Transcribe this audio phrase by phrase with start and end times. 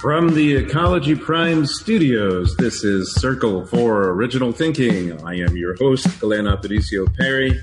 [0.00, 5.20] From the Ecology Prime studios, this is Circle for Original Thinking.
[5.26, 7.60] I am your host, Glenn Aparicio Perry.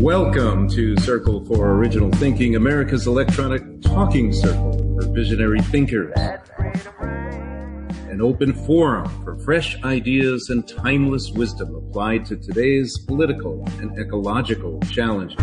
[0.00, 6.14] Welcome to Circle for Original Thinking, America's electronic talking circle for visionary thinkers.
[8.08, 14.80] An open forum for fresh ideas and timeless wisdom applied to today's political and ecological
[14.90, 15.36] challenges.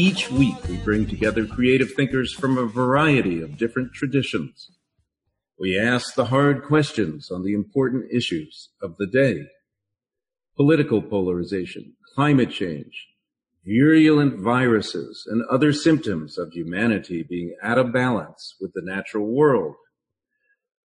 [0.00, 4.70] Each week, we bring together creative thinkers from a variety of different traditions.
[5.58, 9.46] We ask the hard questions on the important issues of the day.
[10.56, 13.08] Political polarization, climate change,
[13.66, 19.74] virulent viruses, and other symptoms of humanity being out of balance with the natural world.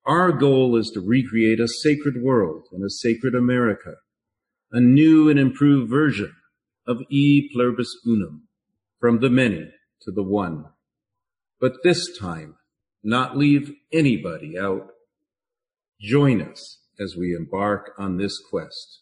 [0.08, 3.98] Our goal is to recreate a sacred world and a sacred America,
[4.72, 6.34] a new and improved version
[6.88, 8.48] of E pluribus unum
[9.04, 10.64] from the many to the one.
[11.60, 12.56] But this time,
[13.04, 14.92] not leave anybody out.
[16.00, 19.02] Join us as we embark on this quest.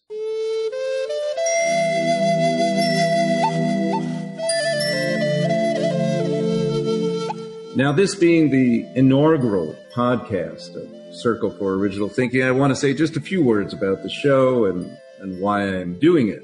[7.76, 12.96] Now, this being the inaugural podcast of Circle for Original Thinking, I want to say
[12.96, 16.44] just a few words about the show and, and why I'm doing it.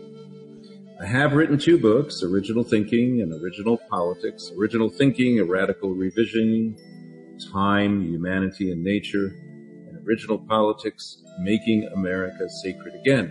[1.00, 4.52] I have written two books, Original Thinking and Original Politics.
[4.58, 6.76] Original Thinking, A Radical Revision,
[7.54, 9.36] Time, Humanity, and Nature,
[9.88, 13.28] and Original Politics, Making America Sacred Again.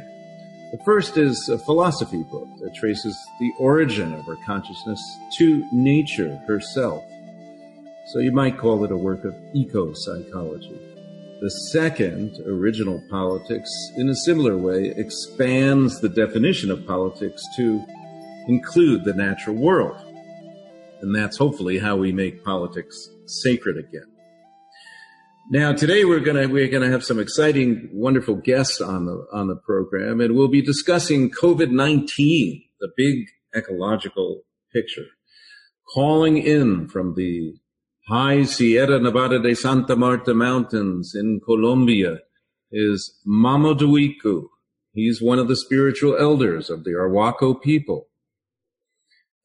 [0.71, 5.01] The first is a philosophy book that traces the origin of our consciousness
[5.39, 7.03] to nature herself.
[8.13, 10.96] So you might call it a work of eco-psychology.
[11.41, 17.85] The second, original politics, in a similar way, expands the definition of politics to
[18.49, 20.01] include the natural world.
[21.03, 22.97] And that's hopefully how we make politics
[23.27, 24.11] sacred again.
[25.51, 29.57] Now, today we're gonna we're gonna have some exciting, wonderful guests on the on the
[29.57, 34.43] program, and we'll be discussing COVID nineteen, the big ecological
[34.75, 35.05] picture,
[35.95, 37.55] calling in from the
[38.09, 42.21] high Sierra Nevada de Santa Marta Mountains in Colombia
[42.71, 44.47] is Mamo Duiku.
[44.93, 48.07] He's one of the spiritual elders of the Arhuaco people.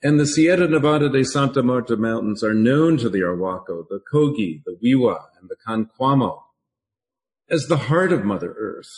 [0.04, 4.62] And the Sierra Nevada de Santa Marta Mountains are known to the Arhuaco, the Kogi,
[4.64, 6.44] the Wiwa, and the Kankuamo
[7.50, 8.92] as the heart of Mother Earth.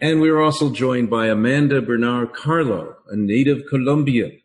[0.00, 4.40] And we're also joined by Amanda Bernard Carlo, a native Colombian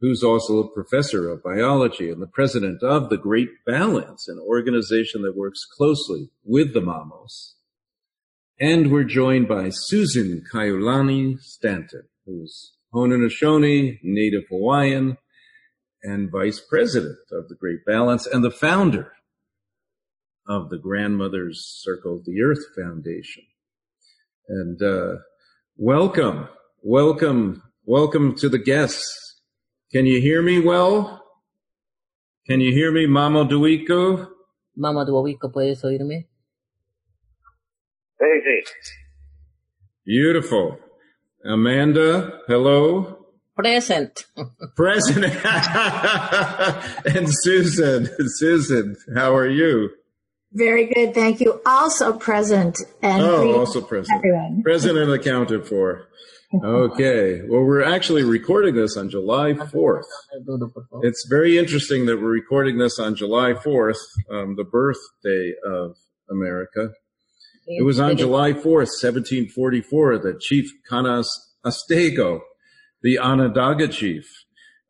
[0.00, 5.22] who's also a professor of biology and the president of the Great Balance, an organization
[5.22, 7.56] that works closely with the Mamos.
[8.58, 15.18] And we're joined by Susan Kaiulani Stanton, who's Haudenosaunee, native Hawaiian,
[16.02, 19.12] and vice president of the Great Balance and the founder
[20.48, 23.44] of the Grandmother's Circle of the Earth Foundation.
[24.48, 25.16] And uh,
[25.76, 26.48] welcome,
[26.82, 29.29] welcome, welcome to the guests
[29.92, 31.24] can you hear me well?
[32.46, 34.28] Can you hear me, Mama Duico?
[34.76, 36.26] Mama Duico, ¿puedes oírme?
[38.18, 38.64] Very good.
[40.04, 40.78] Beautiful.
[41.44, 43.26] Amanda, hello.
[43.56, 44.26] Present.
[44.76, 45.24] Present.
[47.04, 49.90] and Susan, Susan, how are you?
[50.52, 51.60] Very good, thank you.
[51.64, 54.16] Also present and oh, also present.
[54.16, 54.62] Everyone.
[54.62, 56.08] Present and accounted for.
[56.52, 57.42] Okay.
[57.42, 60.02] Well, we're actually recording this on July 4th.
[61.02, 64.00] It's very interesting that we're recording this on July 4th,
[64.32, 65.96] um, the birthday of
[66.28, 66.90] America.
[67.68, 71.28] It was on July 4th, 1744, that Chief Canas
[71.64, 72.40] Astego,
[73.02, 74.24] the Onondaga chief,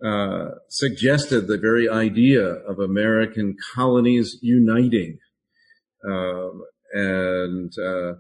[0.03, 5.19] uh, suggested the very idea of American colonies uniting.
[6.09, 6.63] Um,
[6.95, 8.15] and uh,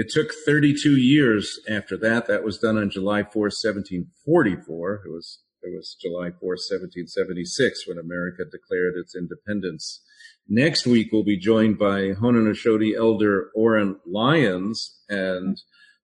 [0.00, 2.26] it took 32 years after that.
[2.26, 5.02] That was done on July 4, 1744.
[5.04, 10.00] It was it was July 4, 1776 when America declared its independence.
[10.48, 15.58] Next week we'll be joined by Haudenosaunee elder Oren Lyons and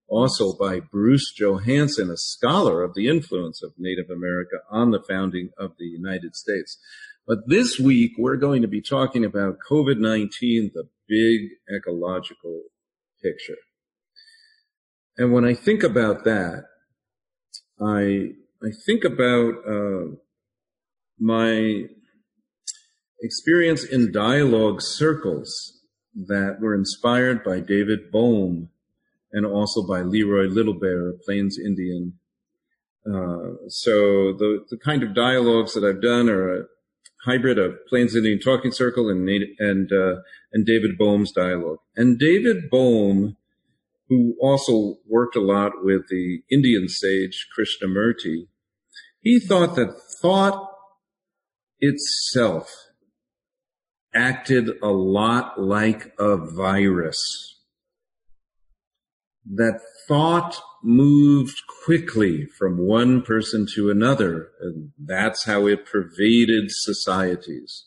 [0.09, 5.49] also by Bruce Johansen, a scholar of the influence of Native America on the founding
[5.59, 6.79] of the United States.
[7.27, 12.65] But this week we're going to be talking about COVID-19, the big ecological
[13.23, 13.57] picture.
[15.19, 16.65] And when I think about that,
[17.81, 18.33] I
[18.63, 20.17] I think about uh,
[21.19, 21.85] my
[23.21, 25.81] experience in dialogue circles
[26.15, 28.71] that were inspired by David Bohm
[29.33, 32.15] and also by Leroy Little Bear, a Plains Indian
[33.07, 36.65] Uh, so the, the kind of dialogues that I've done are a
[37.25, 39.29] hybrid of Plains Indian Talking Circle and
[39.59, 40.17] and uh,
[40.53, 41.79] and David Bohm's dialogue.
[41.97, 43.37] And David Bohm,
[44.09, 48.49] who also worked a lot with the Indian sage Krishnamurti,
[49.21, 50.71] he thought that thought
[51.81, 52.73] itself
[54.15, 57.61] acted a lot like a virus.
[59.45, 67.87] That thought moved quickly from one person to another, and that's how it pervaded societies.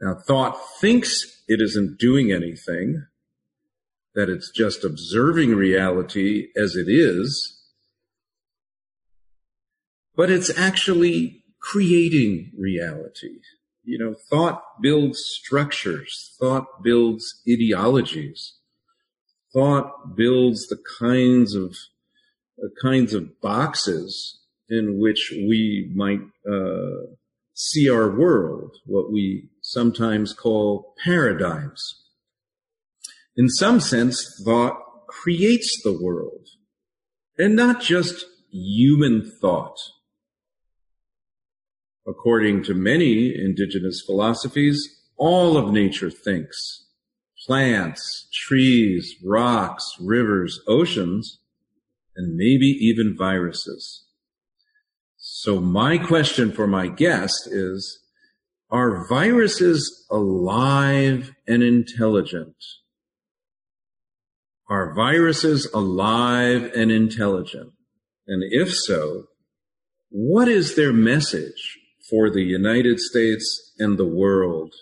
[0.00, 3.06] Now, thought thinks it isn't doing anything,
[4.14, 7.62] that it's just observing reality as it is,
[10.16, 13.38] but it's actually creating reality.
[13.82, 18.60] You know, thought builds structures, thought builds ideologies
[19.52, 21.74] thought builds the kinds of
[22.62, 27.06] uh, kinds of boxes in which we might uh,
[27.54, 32.04] see our world, what we sometimes call paradigms.
[33.36, 34.76] In some sense, thought
[35.08, 36.48] creates the world,
[37.38, 39.76] and not just human thought.
[42.06, 46.86] According to many indigenous philosophies, all of nature thinks
[47.46, 51.38] plants, trees, rocks, rivers, oceans,
[52.14, 54.04] and maybe even viruses.
[55.16, 58.00] So my question for my guest is,
[58.70, 62.56] are viruses alive and intelligent?
[64.70, 67.72] Are viruses alive and intelligent?
[68.28, 69.24] And if so,
[70.10, 71.76] what is their message
[72.08, 74.72] for the United States and the world?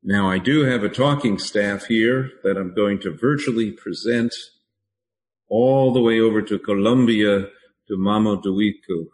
[0.00, 4.32] Now, I do have a talking staff here that I'm going to virtually present
[5.48, 7.48] all the way over to Colombia
[7.88, 9.06] to Mama Duiku.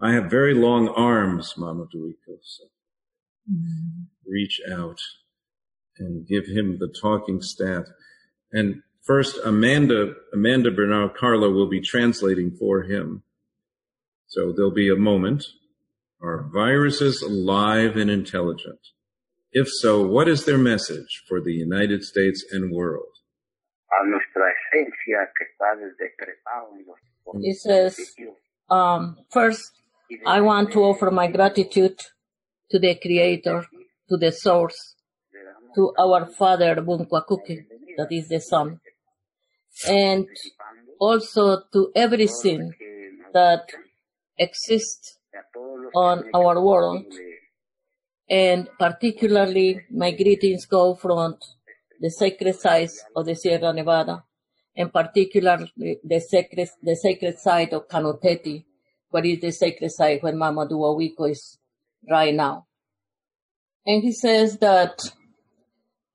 [0.00, 2.64] I have very long arms, Mama Duiku, so
[3.50, 4.04] mm-hmm.
[4.26, 4.98] reach out
[6.02, 7.84] and give him the talking staff.
[8.52, 13.22] And first, Amanda, Amanda Bernard Carlo will be translating for him.
[14.26, 15.44] So there'll be a moment.
[16.22, 18.78] Are viruses alive and intelligent?
[19.52, 23.12] If so, what is their message for the United States and world?
[27.42, 27.98] He says,
[28.70, 29.70] um, first,
[30.26, 32.00] I want to offer my gratitude
[32.70, 33.66] to the Creator,
[34.08, 34.91] to the Source,
[35.74, 37.64] to our Father Bunquakuki,
[37.96, 38.80] that is the son,
[39.88, 40.26] and
[40.98, 42.72] also to everything
[43.32, 43.66] that
[44.38, 45.18] exists
[45.94, 47.04] on our world
[48.32, 51.36] and particularly my greetings go from
[52.00, 54.24] the sacred sites of the Sierra Nevada,
[54.74, 58.64] and particularly the sacred, the sacred site of Canoteti,
[59.10, 61.58] what is the sacred site where Mama Duawiko is
[62.10, 62.66] right now.
[63.84, 65.12] And he says that,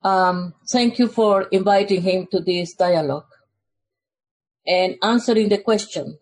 [0.03, 3.25] um, thank you for inviting him to this dialogue
[4.65, 6.17] and answering the question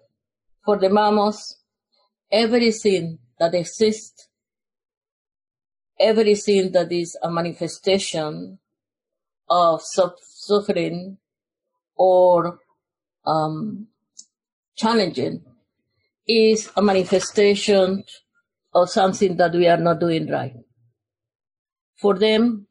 [0.63, 1.57] for the Mamos,
[2.31, 4.29] everything that exists
[5.99, 8.59] everything that is a manifestation
[9.49, 11.17] of suffering
[11.95, 12.59] or
[13.25, 13.87] um,
[14.75, 15.43] challenging
[16.27, 18.03] is a manifestation
[18.73, 20.55] of something that we are not doing right.
[21.97, 22.67] For them,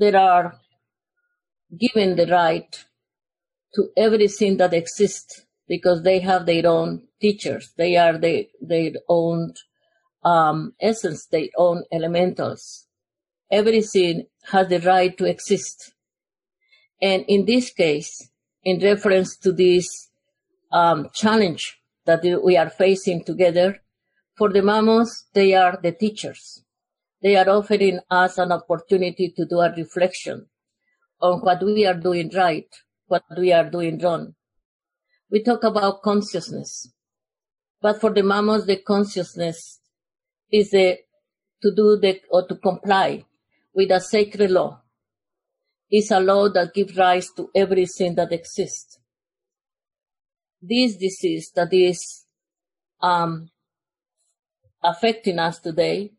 [0.00, 0.58] they are
[1.78, 2.84] given the right
[3.74, 7.72] to everything that exists because they have their own teachers.
[7.76, 9.54] They are the, their own
[10.24, 12.86] um, essence, their own elementals.
[13.52, 15.92] Everything has the right to exist.
[17.00, 18.30] And in this case,
[18.64, 20.08] in reference to this
[20.72, 23.80] um, challenge that we are facing together,
[24.36, 26.64] for the mamos, they are the teachers.
[27.22, 30.46] They are offering us an opportunity to do a reflection
[31.20, 32.66] on what we are doing right,
[33.06, 34.34] what we are doing wrong.
[35.30, 36.90] We talk about consciousness,
[37.82, 39.80] but for the mamos, the consciousness
[40.50, 40.98] is a,
[41.62, 43.24] to do the, or to comply
[43.74, 44.80] with a sacred law.
[45.90, 48.98] It's a law that gives rise to everything that exists.
[50.62, 52.24] This disease that is
[53.00, 53.50] um,
[54.82, 56.12] affecting us today,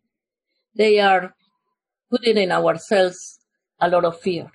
[0.75, 1.34] they are
[2.10, 3.40] putting in ourselves
[3.80, 4.51] a lot of fear.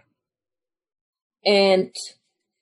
[1.44, 1.94] And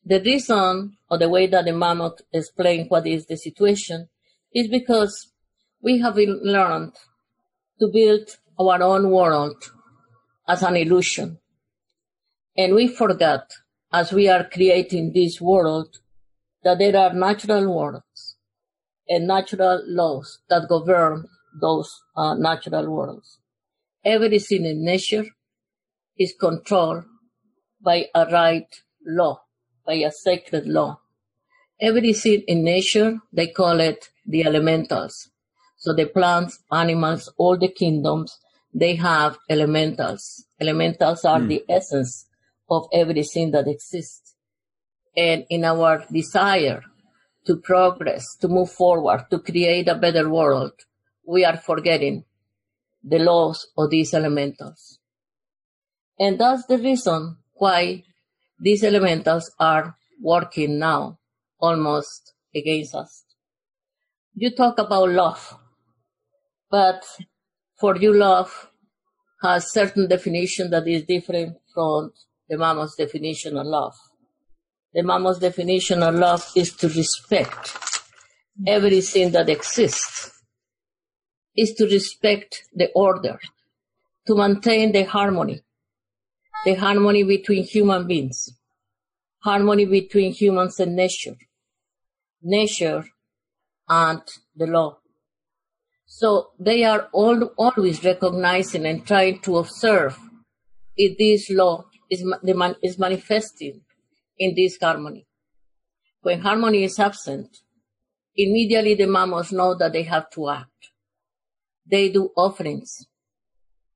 [0.05, 4.09] the reason or the way that the mamos explained what is the situation
[4.53, 5.33] is because
[5.83, 6.93] we have learned
[7.81, 9.57] to build our own world
[10.49, 11.39] as an illusion.
[12.57, 13.51] And we forgot,
[13.93, 15.99] as we are creating this world,
[16.63, 18.37] that there are natural worlds
[19.09, 21.27] and natural laws that govern
[21.61, 23.39] those uh, natural worlds.
[24.05, 25.25] Everything in nature
[26.19, 27.05] is controlled
[27.83, 28.69] by a right
[29.07, 29.41] law,
[29.87, 31.01] by a sacred law.
[31.81, 35.31] Everything in nature, they call it the elementals.
[35.79, 38.39] So the plants, animals, all the kingdoms,
[38.75, 40.47] they have elementals.
[40.61, 41.49] Elementals are mm.
[41.49, 42.27] the essence
[42.71, 44.35] of everything that exists.
[45.17, 46.83] And in our desire
[47.47, 50.73] to progress, to move forward, to create a better world,
[51.27, 52.25] we are forgetting
[53.07, 54.99] the laws of these elementals.
[56.19, 58.05] And that's the reason why
[58.59, 61.19] these elementals are working now
[61.59, 63.25] almost against us.
[64.35, 65.59] You talk about love,
[66.71, 67.05] but
[67.79, 68.71] for you, love
[69.43, 72.13] has certain definition that is different from
[72.49, 73.95] the Mama's definition of love.
[74.93, 77.77] The Mama's definition of love is to respect
[78.67, 80.31] everything that exists,
[81.57, 83.39] is to respect the order,
[84.27, 85.63] to maintain the harmony,
[86.65, 88.51] the harmony between human beings,
[89.41, 91.37] harmony between humans and nature,
[92.43, 93.05] nature
[93.89, 94.23] and
[94.57, 94.99] the law.
[96.07, 100.19] So they are all, always recognizing and trying to observe
[100.97, 102.25] if this law is,
[102.83, 103.81] is manifesting
[104.39, 105.27] in this harmony.
[106.23, 107.59] When harmony is absent,
[108.37, 110.71] immediately the mamos know that they have to act.
[111.87, 113.07] They do offerings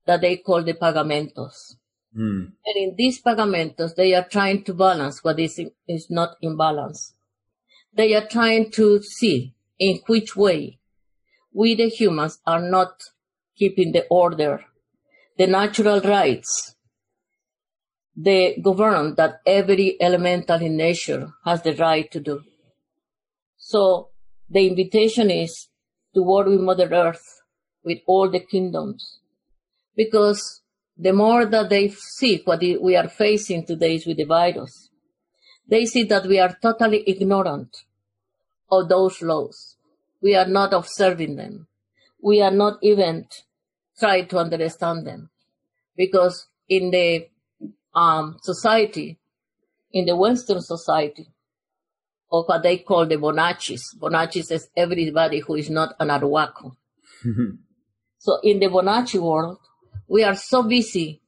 [0.05, 1.75] that they call the pagamentos.
[2.17, 2.53] Mm.
[2.65, 7.13] And in these pagamentos, they are trying to balance what is, is not in balance.
[7.93, 10.79] They are trying to see in which way
[11.53, 13.01] we, the humans, are not
[13.55, 14.65] keeping the order,
[15.37, 16.75] the natural rights,
[18.15, 22.41] the govern that every elemental in nature has the right to do.
[23.57, 24.09] So
[24.49, 25.69] the invitation is
[26.15, 27.38] to work with Mother Earth,
[27.83, 29.19] with all the kingdoms,
[29.95, 30.61] because
[30.97, 34.89] the more that they see what we are facing today is with the virus,
[35.67, 37.83] they see that we are totally ignorant
[38.71, 39.77] of those laws.
[40.21, 41.67] We are not observing them.
[42.21, 43.27] We are not even
[43.97, 45.29] trying to understand them.
[45.95, 47.27] Because in the
[47.95, 49.17] um, society,
[49.93, 51.27] in the Western society,
[52.31, 56.75] of what they call the Bonachis, Bonachis is everybody who is not an Arhuaco.
[58.19, 59.59] so in the Bonachi world,
[60.09, 61.21] we are so busy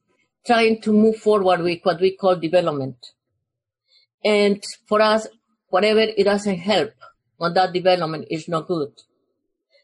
[0.46, 2.98] trying to move forward with what we call development.
[4.22, 5.26] And for us,
[5.68, 6.92] whatever it doesn't help
[7.40, 8.92] on that development is not good.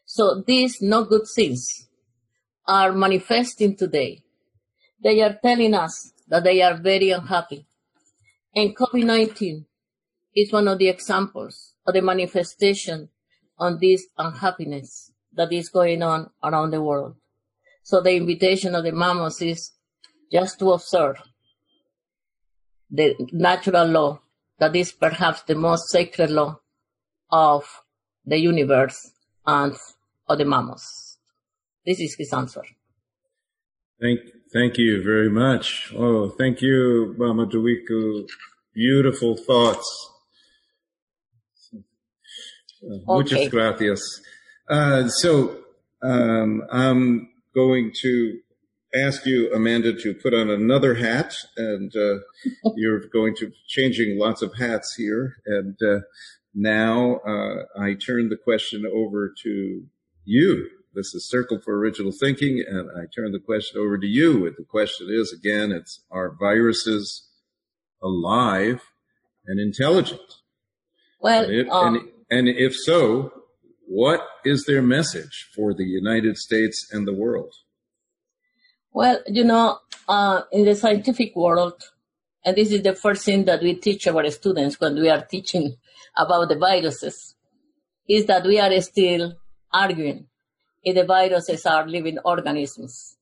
[0.05, 1.87] So these no good things
[2.67, 4.21] are manifesting today.
[5.03, 7.65] They are telling us that they are very unhappy.
[8.55, 9.65] And COVID-19
[10.35, 13.09] is one of the examples of the manifestation
[13.57, 17.15] on this unhappiness that is going on around the world.
[17.83, 19.71] So the invitation of the mamos is
[20.31, 21.17] just to observe
[22.91, 24.21] the natural law
[24.59, 26.59] that is perhaps the most sacred law
[27.31, 27.63] of
[28.25, 29.11] the universe
[29.45, 29.75] and
[30.27, 31.17] of the mamos.
[31.85, 32.63] This is his answer.
[34.01, 34.19] Thank,
[34.53, 35.91] thank you very much.
[35.95, 38.27] Oh, thank you, Mama Duiku.
[38.73, 40.09] Beautiful thoughts.
[42.81, 43.03] Okay.
[43.07, 44.21] Muchas gracias.
[44.69, 45.57] Uh, so,
[46.01, 48.39] um, I'm going to
[48.93, 52.19] ask you, Amanda, to put on another hat, and uh,
[52.75, 55.35] you're going to changing lots of hats here.
[55.45, 55.99] And uh,
[56.53, 59.83] now uh, I turn the question over to
[60.25, 60.69] you.
[60.95, 64.47] This is Circle for Original Thinking, and I turn the question over to you.
[64.47, 67.27] And the question is again, it's are viruses
[68.01, 68.81] alive
[69.45, 70.21] and intelligent?
[71.21, 71.95] Well, and um,
[72.29, 73.38] and, and if so,
[73.89, 77.51] what is their message for the United States and the world?
[78.91, 81.81] Well, you know, uh, in the scientific world,
[82.45, 85.75] and this is the first thing that we teach our students when we are teaching
[86.15, 87.33] about the viruses,
[88.07, 89.33] is that we are still
[89.73, 90.27] arguing
[90.83, 93.17] if the viruses are living organisms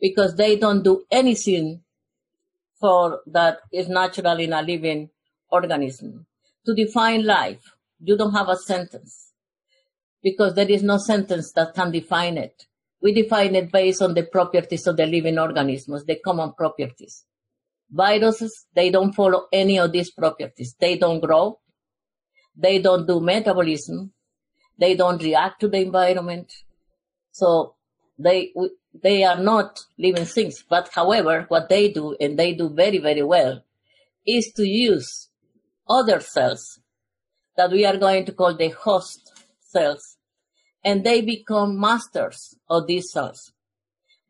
[0.00, 1.82] because they don't do anything
[2.78, 5.10] for that is natural in a living
[5.50, 6.26] organism.
[6.66, 9.27] To define life, you don't have a sentence
[10.22, 12.64] because there is no sentence that can define it.
[13.00, 17.24] We define it based on the properties of the living organisms, the common properties.
[17.90, 20.74] Viruses, they don't follow any of these properties.
[20.78, 21.60] They don't grow.
[22.56, 24.12] They don't do metabolism.
[24.78, 26.52] They don't react to the environment.
[27.30, 27.76] So
[28.18, 28.52] they,
[29.00, 30.64] they are not living things.
[30.68, 33.62] But however, what they do, and they do very, very well,
[34.26, 35.28] is to use
[35.88, 36.80] other cells
[37.56, 40.07] that we are going to call the host cells,
[40.88, 43.52] and they become masters of these cells.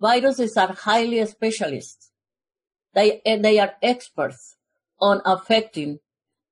[0.01, 2.11] Viruses are highly specialists.
[2.95, 4.57] They, they are experts
[5.01, 6.01] on affecting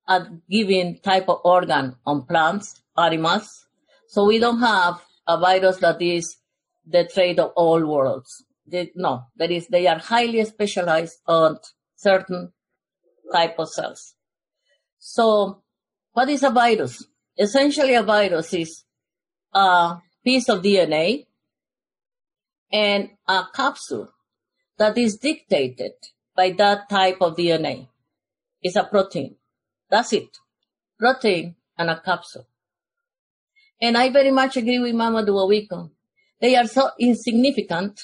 [0.06, 3.66] a given type of organ on plants, animals.
[4.06, 6.36] So we don't have a virus that is
[6.86, 8.44] the trade of all worlds.
[8.64, 11.58] They, no, that is, they are highly specialized on
[11.96, 12.52] certain
[13.32, 14.14] type of cells.
[15.00, 15.64] So
[16.12, 17.04] what is a virus?
[17.36, 18.86] Essentially a virus is
[19.56, 21.26] a piece of DNA
[22.70, 24.10] and a capsule
[24.78, 25.92] that is dictated
[26.36, 27.88] by that type of DNA.
[28.60, 29.36] It's a protein.
[29.90, 30.28] That's it.
[30.98, 32.46] Protein and a capsule.
[33.80, 35.90] And I very much agree with Mama Duowico.
[36.40, 38.02] They are so insignificant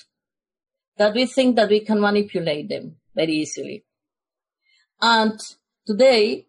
[0.96, 3.84] that we think that we can manipulate them very easily.
[5.00, 5.38] And
[5.86, 6.46] today,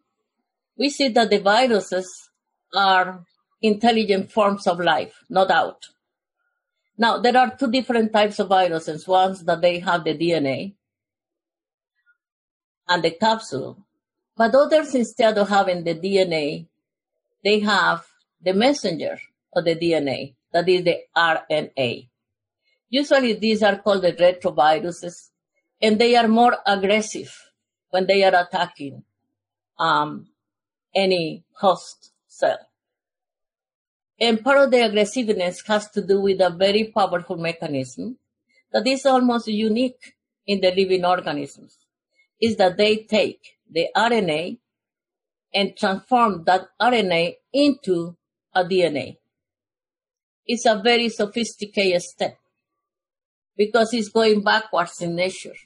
[0.78, 2.08] we see that the viruses
[2.74, 3.26] are
[3.64, 5.88] intelligent forms of life, no doubt.
[6.98, 9.08] Now, there are two different types of viruses.
[9.08, 10.76] Ones that they have the DNA
[12.88, 13.78] and the capsule,
[14.36, 16.68] but others, instead of having the DNA,
[17.44, 18.06] they have
[18.42, 19.18] the messenger
[19.56, 22.10] of the DNA, that is the RNA.
[22.90, 25.30] Usually these are called the retroviruses,
[25.82, 27.34] and they are more aggressive
[27.90, 29.04] when they are attacking
[29.80, 30.28] um,
[30.94, 32.60] any host cell.
[34.24, 38.18] And part of the aggressiveness has to do with a very powerful mechanism
[38.72, 40.16] that is almost unique
[40.48, 41.78] in the living organisms,
[42.42, 44.60] is that they take the RNA
[45.54, 48.16] and transform that RNA into
[48.56, 49.18] a DNA.
[50.46, 52.38] It's a very sophisticated step
[53.58, 55.58] because it's going backwards in nature.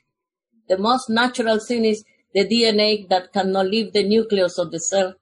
[0.67, 5.13] The most natural thing is the DNA that cannot leave the nucleus of the cell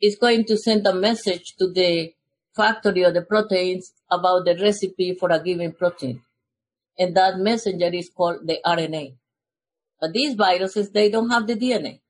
[0.00, 2.12] is going to send a message to the
[2.54, 6.22] factory of the proteins about the recipe for a given protein.
[6.98, 9.16] And that messenger is called the RNA.
[10.00, 12.00] But these viruses, they don't have the DNA.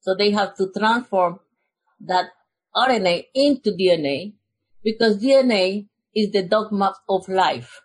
[0.00, 1.40] So they have to transform
[2.00, 2.26] that
[2.74, 4.34] RNA into DNA
[4.82, 7.80] because DNA is the dogma of life.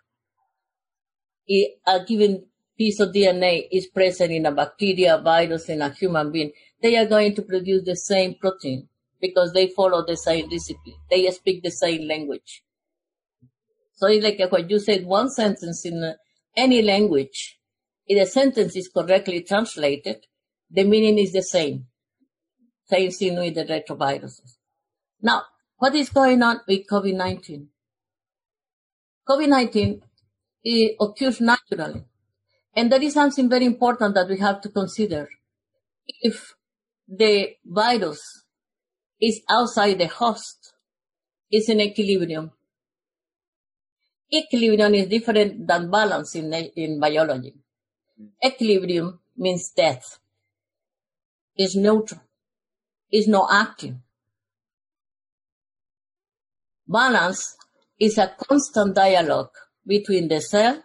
[1.86, 2.44] A given
[2.76, 6.52] piece of DNA is present in a bacteria, virus, in a human being.
[6.82, 8.88] They are going to produce the same protein
[9.20, 10.96] because they follow the same discipline.
[11.10, 12.62] They speak the same language.
[13.94, 16.14] So it's like when you said one sentence in uh,
[16.56, 17.58] any language,
[18.06, 20.26] if the sentence is correctly translated,
[20.70, 21.86] the meaning is the same.
[22.88, 24.56] Same thing with the retroviruses.
[25.20, 25.42] Now,
[25.78, 27.66] what is going on with COVID-19?
[29.28, 30.00] COVID-19
[31.00, 32.04] occurs naturally.
[32.74, 35.28] And there is something very important that we have to consider.
[36.06, 36.54] If
[37.08, 38.44] the virus
[39.20, 40.72] is outside the host,
[41.50, 42.52] it's in equilibrium.
[44.32, 47.54] Equilibrium is different than balance in, in biology.
[48.16, 48.26] Hmm.
[48.44, 50.18] Equilibrium means death.
[51.56, 52.20] It's neutral.
[53.10, 53.96] It's not active.
[56.86, 57.56] Balance
[57.98, 59.50] is a constant dialogue
[59.86, 60.82] between the cell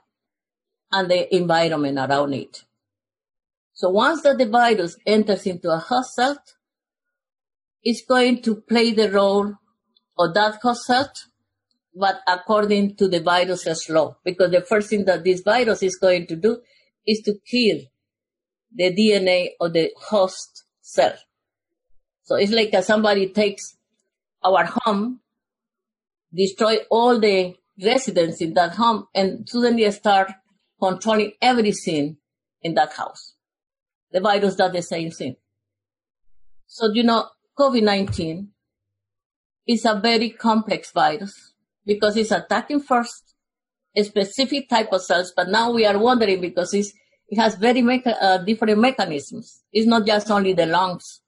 [0.91, 2.63] and the environment around it.
[3.73, 6.37] So once that the virus enters into a host cell,
[7.83, 9.53] it's going to play the role
[10.17, 11.27] of that host
[11.95, 16.25] but according to the virus's law, because the first thing that this virus is going
[16.27, 16.59] to do
[17.05, 17.81] is to kill
[18.75, 21.13] the DNA of the host cell.
[22.23, 23.77] So it's like somebody takes
[24.43, 25.19] our home,
[26.33, 30.31] destroy all the residents in that home, and suddenly start
[30.81, 32.17] controlling everything
[32.61, 33.35] in that house.
[34.11, 35.35] The virus does the same thing.
[36.65, 38.47] So, you know, COVID-19
[39.67, 41.53] is a very complex virus
[41.85, 43.33] because it's attacking first
[43.95, 46.87] a specific type of cells, but now we are wondering because it
[47.37, 49.61] has very uh, different mechanisms.
[49.71, 51.21] It's not just only the lungs.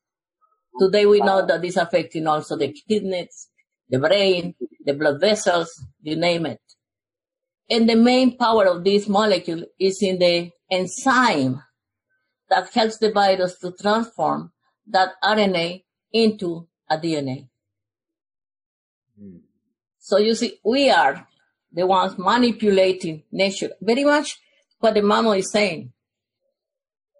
[0.80, 3.50] Today we know that it's affecting also the kidneys,
[3.88, 6.60] the brain, the blood vessels, you name it.
[7.70, 11.62] And the main power of this molecule is in the enzyme
[12.50, 14.52] that helps the virus to transform
[14.88, 15.85] that RNA
[16.16, 17.48] into a DNA.
[19.22, 19.42] Mm.
[20.00, 21.28] So you see, we are
[21.74, 23.72] the ones manipulating nature.
[23.82, 24.40] Very much
[24.80, 25.92] what the mama is saying.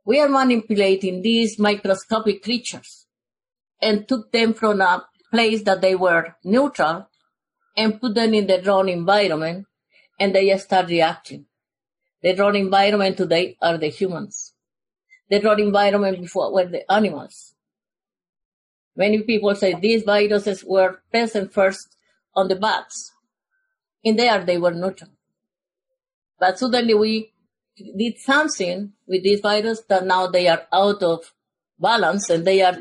[0.06, 3.08] We are manipulating these microscopic creatures
[3.82, 7.10] and took them from a place that they were neutral
[7.76, 9.66] and put them in the wrong environment
[10.20, 11.48] and they start reacting.
[12.24, 14.54] The wrong environment today are the humans.
[15.30, 17.55] The wrong environment before were the animals.
[18.96, 21.96] Many people say these viruses were present first
[22.36, 23.12] on the bats.
[24.04, 25.12] In there, they were neutral.
[26.40, 27.34] But suddenly we
[27.98, 31.34] did something with this virus that now they are out of
[31.80, 32.78] balance and they are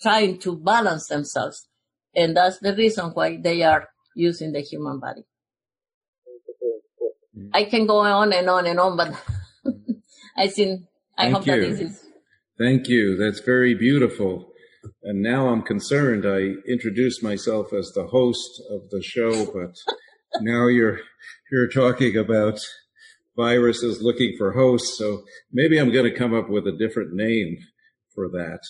[0.00, 1.68] trying to balance themselves.
[2.14, 5.24] And that's the reason why they are using the human body.
[7.36, 7.48] Mm-hmm.
[7.54, 9.14] I can go on and on and on, but
[10.36, 10.82] I think
[11.16, 11.52] I Thank hope you.
[11.52, 12.04] that this is
[12.58, 13.16] Thank you.
[13.16, 14.51] That's very beautiful.
[15.02, 16.26] And now I'm concerned.
[16.26, 19.74] I introduced myself as the host of the show, but
[20.40, 21.00] now you're
[21.50, 22.58] you're talking about
[23.36, 24.98] viruses looking for hosts.
[24.98, 27.58] So maybe I'm going to come up with a different name
[28.14, 28.60] for that.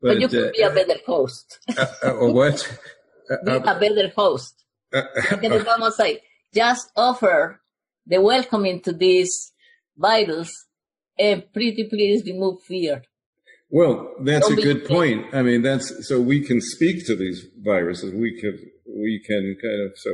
[0.00, 1.58] but, you could be a better host.
[1.76, 2.78] uh, uh, uh, what?
[3.44, 4.54] be Uh, a better host.
[4.92, 5.02] uh,
[5.42, 6.20] les vamos say,
[6.54, 7.60] just offer
[8.06, 9.52] the welcoming to this
[9.96, 10.50] virus
[11.18, 13.02] and pretty please remove fear.
[13.70, 15.26] Well, that's a good point.
[15.34, 18.14] I mean, that's so we can speak to these viruses.
[18.14, 20.10] We can we can kind of, so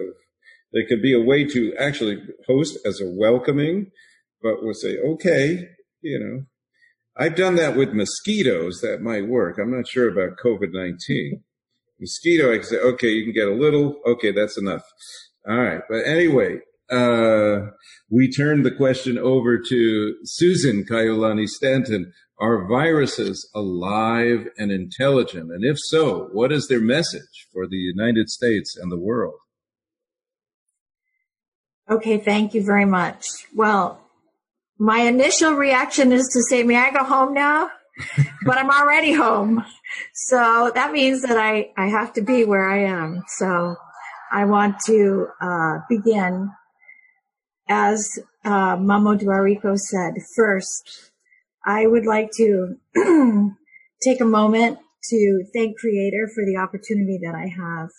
[0.73, 3.93] there could be a way to actually host as a welcoming,
[4.43, 5.69] but we'll say, okay,
[6.03, 6.45] you know,
[7.17, 8.81] I've done that with mosquitoes.
[8.81, 9.59] That might work.
[9.59, 11.43] I'm not sure about COVID-19.
[12.01, 14.01] Mosquito, I can say, okay, you can get a little.
[14.05, 14.83] Okay, that's enough.
[15.49, 15.81] All right.
[15.89, 16.59] But anyway,
[16.95, 17.71] uh,
[18.11, 22.13] we turn the question over to Susan Kaiulani Stanton.
[22.41, 25.53] Are viruses alive and intelligent?
[25.53, 29.35] And if so, what is their message for the United States and the world?
[31.89, 33.27] Okay, thank you very much.
[33.55, 34.01] Well,
[34.79, 37.71] my initial reaction is to say, may I go home now?
[38.45, 39.65] but I'm already home.
[40.15, 43.23] So that means that I, I have to be where I am.
[43.39, 43.77] So
[44.33, 46.51] I want to uh, begin,
[47.69, 51.13] as uh, Mamo Duarico said, first,
[51.67, 52.77] I would like to
[54.03, 54.79] take a moment
[55.11, 57.91] to thank Creator for the opportunity that I have,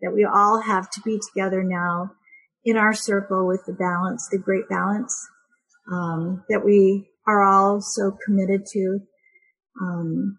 [0.00, 2.10] that we all have to be together now
[2.64, 5.14] in our circle with the balance, the great balance
[5.92, 9.00] um, that we are all so committed to
[9.80, 10.38] um,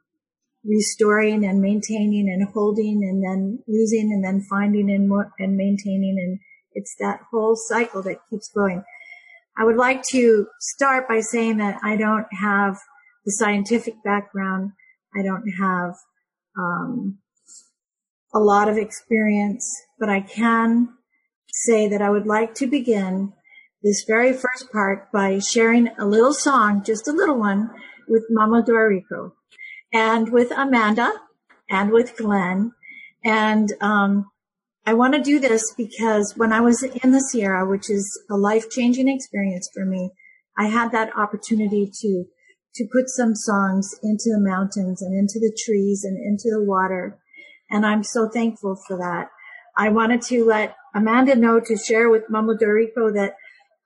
[0.63, 6.15] restoring and maintaining and holding and then losing and then finding and, and maintaining.
[6.19, 6.39] And
[6.75, 8.83] it's that whole cycle that keeps going.
[9.57, 12.77] I would like to start by saying that I don't have
[13.25, 14.71] the scientific background.
[15.17, 15.95] I don't have
[16.57, 17.19] um,
[18.33, 19.65] a lot of experience,
[19.97, 20.89] but I can
[21.47, 23.33] say that I would like to begin
[23.81, 27.69] this very first part by sharing a little song, just a little one,
[28.07, 29.31] with Mama Dorico
[29.93, 31.13] and with Amanda
[31.69, 32.73] and with Glenn.
[33.23, 34.29] And um,
[34.85, 38.37] I want to do this because when I was in the Sierra, which is a
[38.37, 40.11] life changing experience for me,
[40.57, 42.25] I had that opportunity to
[42.75, 47.17] to put some songs into the mountains and into the trees and into the water.
[47.69, 49.29] And I'm so thankful for that.
[49.77, 53.35] I wanted to let Amanda know to share with Mama Dorico that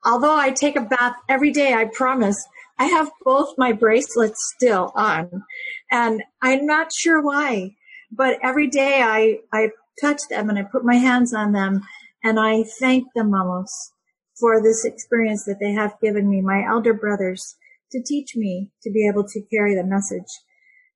[0.04, 2.44] although I take a bath every day, I promise
[2.80, 5.44] I have both my bracelets still on.
[5.90, 7.76] And I'm not sure why,
[8.10, 11.82] but every day I, I touch them and I put my hands on them
[12.22, 13.92] and I thank the mamos
[14.38, 17.56] for this experience that they have given me, my elder brothers,
[17.92, 20.30] to teach me to be able to carry the message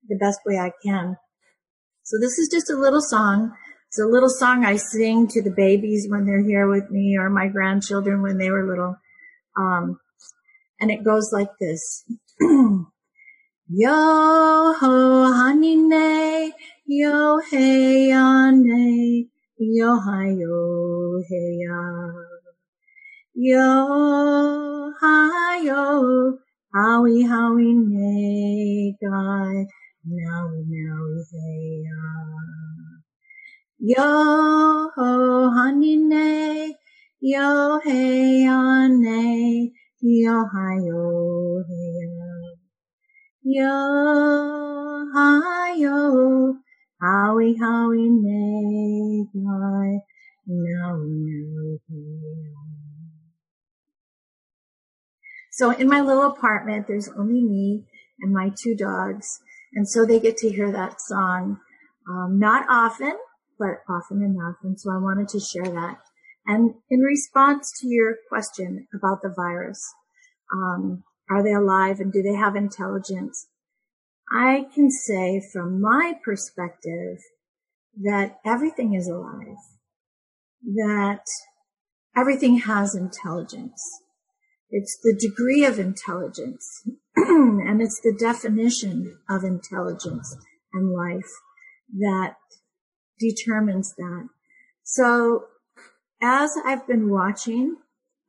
[0.08, 1.16] the best way I can.
[2.02, 3.52] So this is just a little song.
[3.88, 7.30] It's a little song I sing to the babies when they're here with me or
[7.30, 8.96] my grandchildren when they were little.
[9.56, 9.98] Um,
[10.80, 12.04] and it goes like this.
[12.40, 13.90] Yo
[14.80, 16.52] ho hanine,
[16.86, 21.80] yo hey ane, yo hi yo hey ya.
[23.34, 26.38] Yo hi yo,
[26.74, 29.66] howie howie ne guy,
[30.04, 32.04] now now hey ya.
[33.80, 36.74] Yo ho hanine,
[37.20, 42.32] yo hey ane, yo hi yo hey ya.
[43.42, 46.56] Yo hi yo,
[47.04, 50.00] howie howie ne guy,
[50.46, 51.02] now.
[55.52, 57.84] So in my little apartment, there's only me
[58.20, 59.40] and my two dogs.
[59.74, 61.58] And so they get to hear that song,
[62.08, 63.16] um, not often,
[63.58, 64.56] but often enough.
[64.62, 65.98] And so I wanted to share that.
[66.46, 69.80] And in response to your question about the virus,
[70.52, 73.48] um, are they alive and do they have intelligence?
[74.32, 77.18] I can say from my perspective
[78.02, 79.56] that everything is alive,
[80.62, 81.24] that
[82.16, 83.82] everything has intelligence.
[84.70, 86.82] It's the degree of intelligence
[87.16, 90.36] and it's the definition of intelligence
[90.72, 91.30] and life
[91.98, 92.36] that
[93.20, 94.28] determines that.
[94.82, 95.44] So
[96.20, 97.76] as I've been watching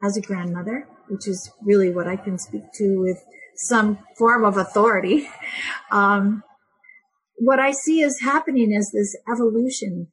[0.04, 3.24] as a grandmother, which is really what I can speak to with
[3.56, 5.30] some form of authority,
[5.92, 6.44] um,
[7.38, 10.08] what I see is happening is this evolution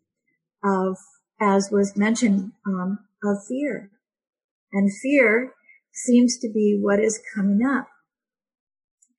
[0.65, 0.97] of,
[1.41, 3.91] as was mentioned, um, of fear.
[4.73, 5.53] And fear
[5.93, 7.89] seems to be what is coming up.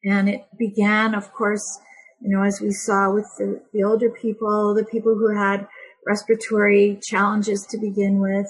[0.03, 1.79] And it began, of course,
[2.19, 5.67] you know, as we saw with the, the older people, the people who had
[6.05, 8.47] respiratory challenges to begin with.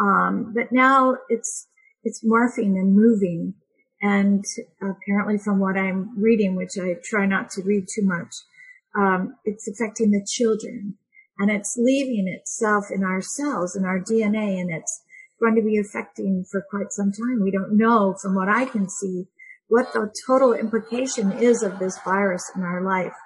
[0.00, 1.68] Um, but now it's,
[2.04, 3.54] it's morphing and moving.
[4.06, 4.44] And
[4.80, 8.32] apparently from what I'm reading, which I try not to read too much,
[8.96, 10.96] um, it's affecting the children
[11.40, 15.02] and it's leaving itself in our cells in our DNA and it's
[15.40, 17.42] going to be affecting for quite some time.
[17.42, 19.24] We don't know from what I can see
[19.66, 23.16] what the total implication is of this virus in our life.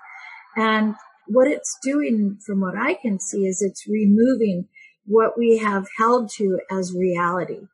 [0.56, 0.94] And
[1.26, 4.68] what it's doing from what I can see is it's removing
[5.04, 7.66] what we have held to as reality,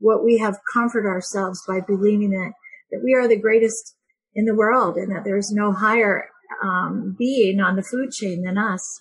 [0.00, 2.52] what we have comforted ourselves by believing that,
[2.90, 3.94] that we are the greatest
[4.34, 6.28] in the world and that there's no higher
[6.62, 9.00] um, being on the food chain than us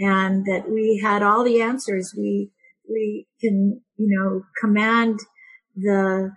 [0.00, 2.14] and that we had all the answers.
[2.16, 2.50] We,
[2.88, 5.20] we can, you know, command
[5.76, 6.32] the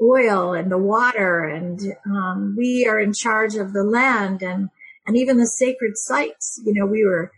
[0.00, 4.68] oil and the water and, um, we are in charge of the land and,
[5.06, 7.30] and even the sacred sites, you know, we were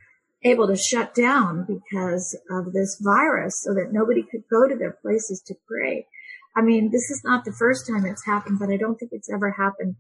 [0.45, 4.93] able to shut down because of this virus so that nobody could go to their
[5.03, 6.07] places to pray.
[6.57, 9.33] I mean, this is not the first time it's happened, but I don't think it's
[9.33, 9.97] ever happened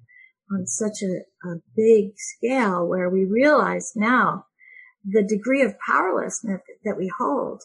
[0.50, 4.46] on such a, a big scale where we realize now
[5.04, 7.62] the degree of powerlessness that we hold.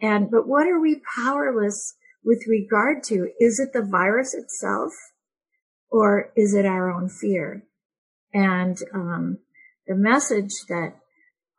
[0.00, 3.30] And, but what are we powerless with regard to?
[3.40, 4.92] Is it the virus itself
[5.90, 7.64] or is it our own fear?
[8.32, 9.38] And, um,
[9.86, 10.96] the message that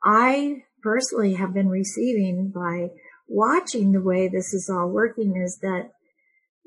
[0.04, 2.90] I personally have been receiving by
[3.28, 5.90] watching the way this is all working is that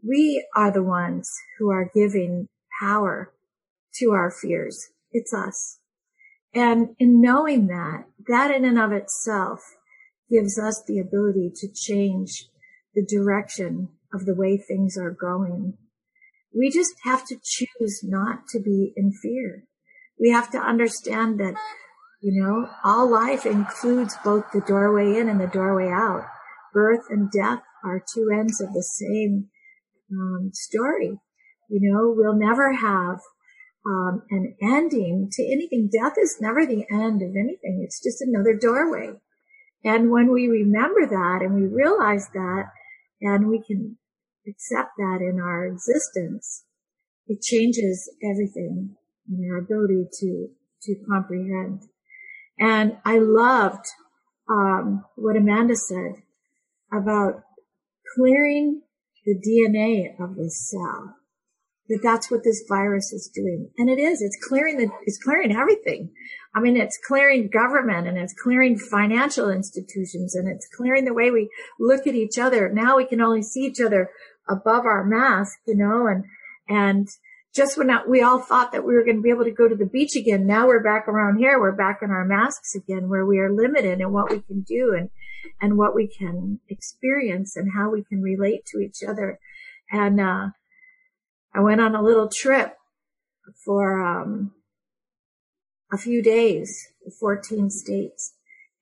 [0.05, 2.47] we are the ones who are giving
[2.81, 3.31] power
[3.99, 4.89] to our fears.
[5.11, 5.79] It's us.
[6.53, 9.59] And in knowing that, that in and of itself
[10.29, 12.47] gives us the ability to change
[12.93, 15.77] the direction of the way things are going.
[16.55, 19.63] We just have to choose not to be in fear.
[20.19, 21.55] We have to understand that,
[22.21, 26.25] you know, all life includes both the doorway in and the doorway out.
[26.71, 29.49] Birth and death are two ends of the same
[30.11, 31.19] um, story.
[31.69, 33.19] You know, we'll never have
[33.85, 35.89] um, an ending to anything.
[35.91, 37.83] Death is never the end of anything.
[37.83, 39.11] It's just another doorway.
[39.83, 42.65] And when we remember that and we realize that
[43.21, 43.97] and we can
[44.47, 46.63] accept that in our existence,
[47.27, 48.95] it changes everything
[49.27, 50.47] in our ability to,
[50.83, 51.83] to comprehend.
[52.59, 53.85] And I loved,
[54.49, 56.21] um, what Amanda said
[56.91, 57.43] about
[58.15, 58.82] clearing
[59.25, 61.15] the DNA of the cell
[61.89, 63.69] that that's what this virus is doing.
[63.77, 64.21] And it is.
[64.21, 66.11] It's clearing the, it's clearing everything.
[66.55, 71.29] I mean, it's clearing government and it's clearing financial institutions and it's clearing the way
[71.29, 72.69] we look at each other.
[72.69, 74.09] Now we can only see each other
[74.47, 76.23] above our mask, you know, and,
[76.69, 77.07] and
[77.53, 79.75] just when we all thought that we were going to be able to go to
[79.75, 81.59] the beach again, now we're back around here.
[81.59, 84.95] We're back in our masks again where we are limited in what we can do
[84.97, 85.09] and,
[85.61, 89.39] and what we can experience and how we can relate to each other.
[89.91, 90.47] And, uh,
[91.55, 92.75] I went on a little trip
[93.63, 94.53] for um,
[95.91, 96.87] a few days,
[97.19, 98.33] 14 states.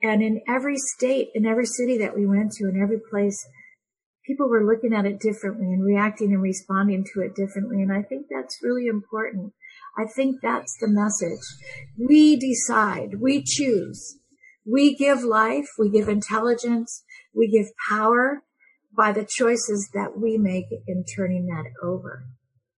[0.02, 3.46] And in every state, in every city that we went to, in every place,
[4.26, 7.82] people were looking at it differently and reacting and responding to it differently.
[7.82, 9.54] And I think that's really important.
[9.98, 11.42] I think that's the message.
[11.98, 14.20] We decide, we choose,
[14.66, 17.04] we give life, we give intelligence,
[17.34, 18.44] we give power
[18.96, 22.26] by the choices that we make in turning that over.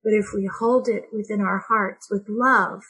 [0.04, 2.82] But if we hold it within our hearts with love,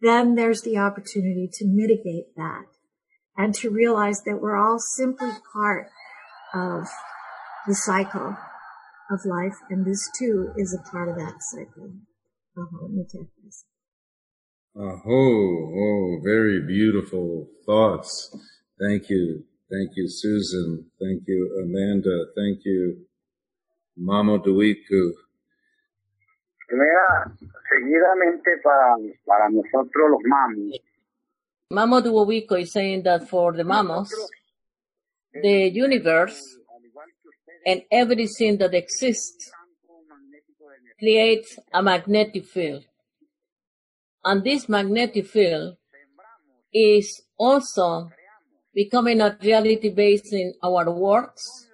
[0.00, 2.66] then there's the opportunity to mitigate that
[3.36, 5.88] and to realize that we're all simply part
[6.54, 6.88] of
[7.66, 8.36] the cycle
[9.10, 9.56] of life.
[9.70, 11.92] And this too is a part of that cycle.
[12.56, 13.64] Oh, let me do this.
[14.76, 18.36] oh, very beautiful thoughts.
[18.80, 19.44] Thank you.
[19.70, 20.86] Thank you, Susan.
[21.00, 22.26] Thank you, Amanda.
[22.36, 23.06] Thank you,
[23.96, 25.12] Mama Duiku.
[26.70, 27.32] Mira,
[27.70, 28.96] seguidamente para,
[29.26, 30.78] para nosotros los mamos.
[31.70, 34.12] Mamo Duowico is saying that for the mamos,
[35.32, 36.56] the universe
[37.66, 39.50] and everything that exists
[40.98, 42.84] creates a magnetic field.
[44.24, 45.76] And this magnetic field
[46.72, 48.10] is also
[48.74, 51.68] becoming a reality based in our words,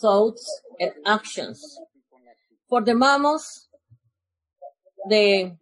[0.00, 0.44] thoughts,
[0.78, 1.60] and actions.
[2.68, 3.68] For the mamos,
[5.08, 5.56] the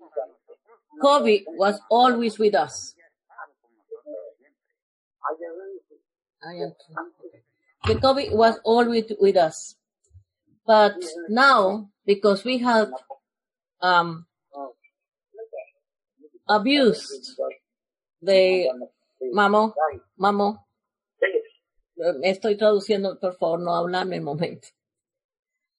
[1.03, 2.95] COVID was always with us.
[7.87, 9.77] The COVID was always with us.
[10.67, 10.97] But
[11.29, 12.91] now, because we have
[13.81, 14.27] um,
[16.49, 17.41] abused
[18.21, 18.69] the
[19.35, 19.73] mamo,
[20.21, 20.59] mamo,
[21.97, 24.69] me estoy traduciendo, por favor, no hablarme un momento.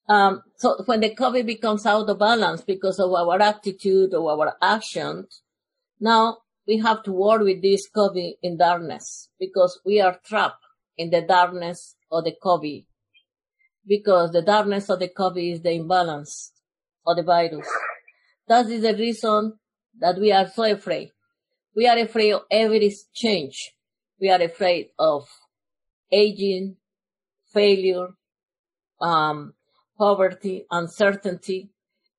[0.08, 4.56] Um, so when the COVID becomes out of balance because of our attitude or our
[4.60, 5.42] actions,
[6.00, 10.64] now we have to work with this COVID in darkness because we are trapped
[11.00, 12.84] in the darkness of the COVID.
[13.86, 16.52] Because the darkness of the COVID is the imbalance
[17.06, 17.66] of the virus.
[18.46, 19.54] That is the reason
[19.98, 21.12] that we are so afraid.
[21.74, 23.72] We are afraid of every change.
[24.20, 25.26] We are afraid of
[26.12, 26.76] aging,
[27.54, 28.08] failure,
[29.00, 29.54] um,
[29.96, 31.70] poverty, uncertainty,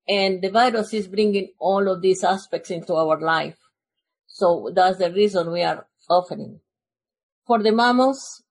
[0.07, 3.57] and the virus is bringing all of these aspects into our life.
[4.25, 6.61] So that's the reason we are offering.
[7.45, 8.41] For the mamos,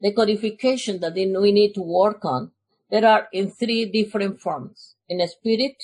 [0.00, 2.52] the codification that we need to work on,
[2.90, 4.94] there are in three different forms.
[5.08, 5.76] In the spirit,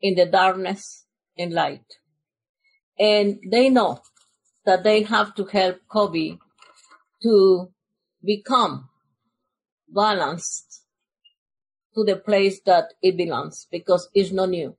[0.00, 1.04] in the darkness,
[1.36, 1.84] in light.
[2.98, 4.00] And they know
[4.66, 6.38] that they have to help COVID
[7.22, 7.72] to
[8.24, 8.88] become
[9.88, 10.82] balanced
[11.94, 14.76] to the place that it belongs because it's not new.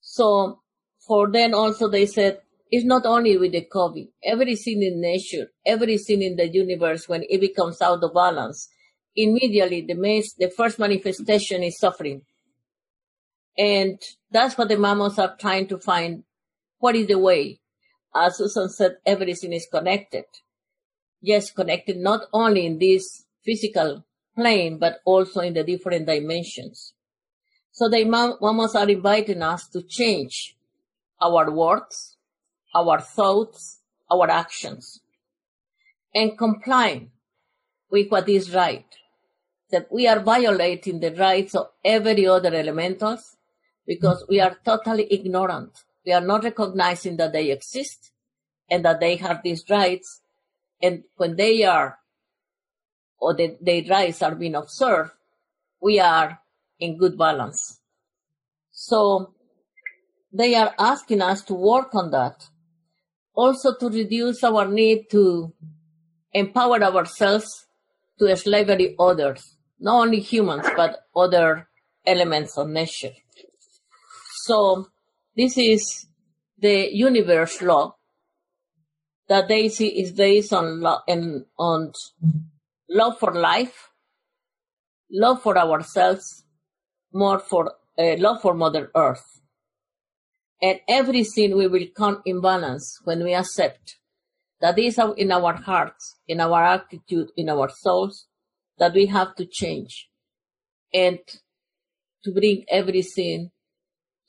[0.00, 0.60] So
[1.06, 2.40] for them also they said
[2.70, 7.40] it's not only with the COVID, everything in nature, everything in the universe when it
[7.40, 8.68] becomes out of balance,
[9.14, 9.94] immediately the
[10.38, 12.22] the first manifestation is suffering.
[13.56, 14.00] And
[14.30, 16.24] that's what the mamos are trying to find.
[16.78, 17.60] What is the way?
[18.14, 20.24] As Susan said, everything is connected
[21.26, 26.94] yes, connected not only in this physical plane, but also in the different dimensions.
[27.72, 30.56] So the mamos are inviting us to change
[31.20, 32.15] our words,
[32.76, 35.00] our thoughts, our actions,
[36.14, 37.08] and comply
[37.90, 38.86] with what is right.
[39.70, 43.36] That we are violating the rights of every other elementals
[43.86, 45.72] because we are totally ignorant.
[46.04, 48.12] We are not recognizing that they exist
[48.70, 50.20] and that they have these rights
[50.80, 51.98] and when they are
[53.18, 55.10] or the, their rights are being observed,
[55.80, 56.38] we are
[56.78, 57.80] in good balance.
[58.70, 59.34] So
[60.32, 62.46] they are asking us to work on that.
[63.36, 65.52] Also to reduce our need to
[66.32, 67.66] empower ourselves
[68.18, 71.68] to slavery others, not only humans, but other
[72.06, 73.12] elements of nature.
[74.44, 74.88] So
[75.36, 76.06] this is
[76.58, 77.96] the universe law
[79.28, 81.92] that see is based on love and on
[82.88, 83.90] love for life,
[85.10, 86.44] love for ourselves,
[87.12, 89.40] more for uh, love for Mother Earth.
[90.62, 93.96] And everything we will come in balance when we accept
[94.60, 98.26] that is in our hearts, in our attitude, in our souls,
[98.78, 100.08] that we have to change
[100.92, 101.18] and
[102.24, 103.50] to bring everything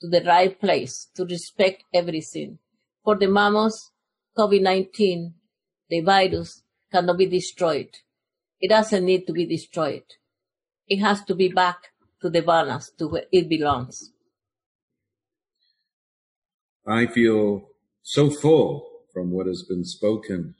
[0.00, 2.58] to the right place, to respect everything.
[3.04, 3.90] For the mamos,
[4.36, 5.32] COVID-19,
[5.88, 6.62] the virus,
[6.92, 7.88] cannot be destroyed.
[8.60, 10.04] It doesn't need to be destroyed.
[10.86, 11.88] It has to be back
[12.22, 14.12] to the balance to where it belongs.
[16.88, 17.68] I feel
[18.02, 20.54] so full from what has been spoken.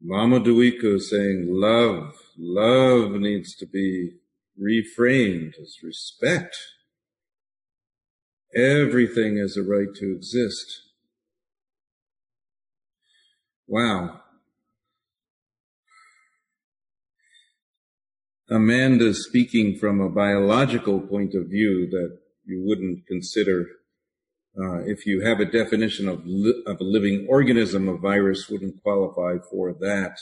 [0.00, 4.18] Mama Duiko saying love, love needs to be
[4.60, 6.56] reframed as respect.
[8.54, 10.82] Everything has a right to exist.
[13.66, 14.20] Wow.
[18.48, 23.66] Amanda speaking from a biological point of view that you wouldn't consider
[24.58, 28.82] uh, if you have a definition of, li- of a living organism, a virus wouldn't
[28.82, 30.16] qualify for that.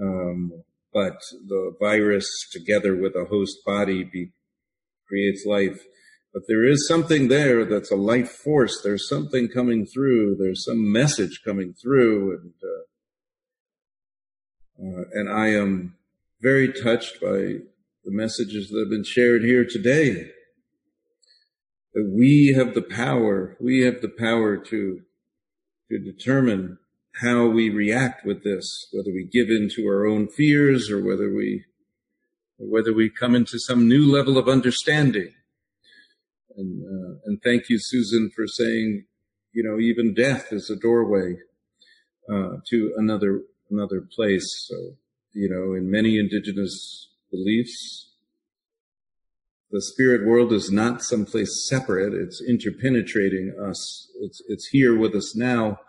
[0.00, 0.62] Um,
[0.92, 4.32] but the virus together with a host body be,
[5.06, 5.84] creates life.
[6.32, 8.80] But there is something there that's a life force.
[8.82, 10.36] There's something coming through.
[10.36, 12.38] There's some message coming through.
[12.38, 12.52] And,
[14.82, 15.96] uh, uh, and I am
[16.40, 17.60] very touched by
[18.04, 20.30] the messages that have been shared here today.
[21.96, 25.02] That we have the power, we have the power to,
[25.90, 26.78] to determine
[27.22, 31.34] how we react with this, whether we give in to our own fears or whether
[31.34, 31.64] we,
[32.60, 35.34] or whether we come into some new level of understanding
[36.56, 39.06] and, uh, and thank you, Susan, for saying,
[39.52, 41.36] you know, even death is a doorway.
[42.32, 44.66] uh, to another another place.
[44.68, 44.96] So,
[45.34, 48.05] you know, in many indigenous beliefs,
[49.70, 52.14] the spirit world is not someplace separate.
[52.14, 54.08] It's interpenetrating us.
[54.20, 55.80] It's it's here with us now,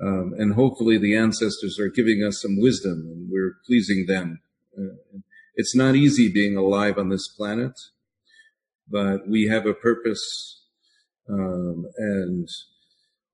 [0.00, 4.40] um, and hopefully the ancestors are giving us some wisdom, and we're pleasing them.
[4.76, 5.18] Uh,
[5.56, 7.72] it's not easy being alive on this planet,
[8.88, 10.62] but we have a purpose,
[11.28, 12.48] um, and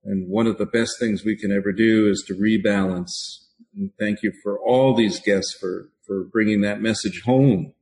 [0.03, 3.43] and one of the best things we can ever do is to rebalance.
[3.75, 7.74] And thank you for all these guests for for bringing that message home.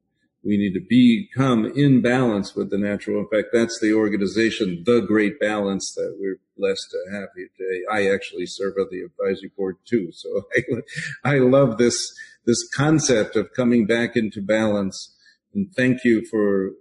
[0.46, 3.22] We need to become in balance with the natural.
[3.22, 7.84] In fact, that's the organization, the Great Balance, that we're blessed to have here today.
[7.90, 10.44] I actually serve on the advisory board too, so
[11.26, 12.14] I, I love this
[12.46, 15.16] this concept of coming back into balance.
[15.54, 16.72] And thank you for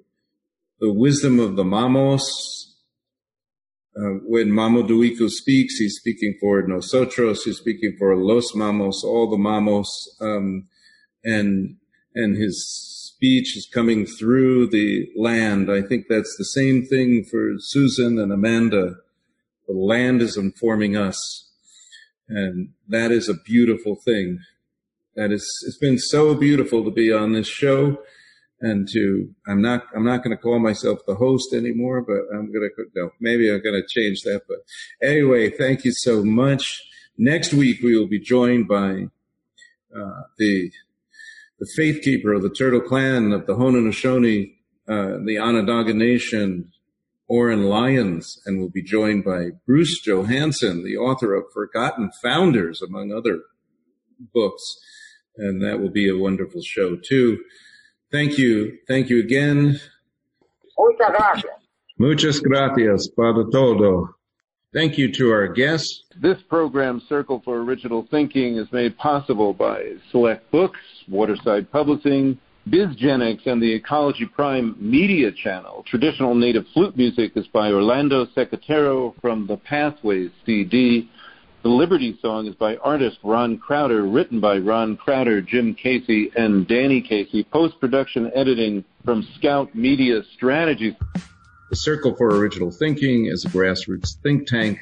[0.81, 2.75] the wisdom of the Mamos.
[3.97, 9.31] Uh, when Mamo Duiku speaks, he's speaking for nosotros, he's speaking for Los Mamos, all
[9.31, 10.67] the Mamos, um,
[11.23, 11.77] and,
[12.15, 12.92] and his
[13.23, 15.71] speech is coming through the land.
[15.71, 18.97] I think that's the same thing for Susan and Amanda.
[19.69, 21.49] The land is informing us.
[22.29, 24.41] And that is a beautiful thing
[25.15, 28.03] that is it's been so beautiful to be on this show
[28.61, 32.51] and to I'm not I'm not going to call myself the host anymore, but I'm
[32.53, 34.43] going to no maybe I'm going to change that.
[34.49, 34.59] But
[35.01, 36.83] anyway, thank you so much.
[37.17, 39.07] Next week we will be joined by
[39.95, 40.73] uh, the
[41.63, 44.53] the faith keeper of the Turtle Clan of the Haudenosaunee,
[44.89, 46.73] uh, the Onondaga Nation,
[47.29, 53.13] Oren Lyons, and we'll be joined by Bruce Johansen, the author of Forgotten Founders, among
[53.13, 53.43] other
[54.35, 54.77] books
[55.37, 57.43] and that will be a wonderful show too.
[58.11, 58.79] Thank you.
[58.87, 59.81] Thank you again.
[60.79, 61.53] Muchas gracias.
[61.99, 64.17] Muchas gracias para todo.
[64.73, 66.03] Thank you to our guests.
[66.17, 72.39] This program, Circle for Original Thinking, is made possible by Select Books, Waterside Publishing,
[72.71, 75.85] BizGenix, and the Ecology Prime Media Channel.
[75.87, 81.11] Traditional native flute music is by Orlando Secatero from the Pathways CD.
[81.63, 86.67] The Liberty song is by artist Ron Crowder, written by Ron Crowder, Jim Casey, and
[86.67, 87.45] Danny Casey.
[87.45, 90.95] Post production editing from Scout Media Strategies.
[91.73, 94.79] The Circle for Original Thinking is a grassroots think tank.